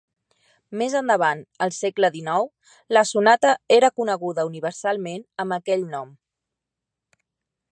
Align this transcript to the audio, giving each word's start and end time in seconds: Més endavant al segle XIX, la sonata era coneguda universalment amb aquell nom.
Més 0.81 0.93
endavant 0.99 1.41
al 1.65 1.73
segle 1.75 2.09
XIX, 2.15 2.71
la 2.97 3.03
sonata 3.09 3.51
era 3.77 3.91
coneguda 4.01 4.47
universalment 4.49 5.23
amb 5.45 5.57
aquell 5.59 5.85
nom. 5.93 6.11